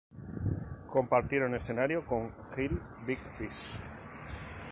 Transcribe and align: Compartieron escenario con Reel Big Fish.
Compartieron 0.87 1.53
escenario 1.53 2.03
con 2.03 2.31
Reel 2.55 2.81
Big 3.05 3.19
Fish. 3.19 3.77